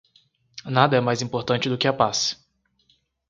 Nada 0.65 0.97
é 0.97 0.99
mais 0.99 1.21
importante 1.21 1.69
do 1.69 1.77
que 1.77 1.87
a 1.87 1.93
paz. 1.93 2.35